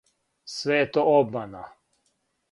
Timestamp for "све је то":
0.53-1.03